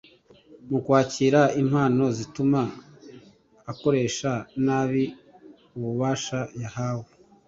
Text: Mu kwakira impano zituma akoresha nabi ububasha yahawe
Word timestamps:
Mu 0.69 0.79
kwakira 0.85 1.41
impano 1.61 2.03
zituma 2.17 2.61
akoresha 3.71 4.31
nabi 4.65 5.03
ububasha 5.75 6.39
yahawe 6.61 7.09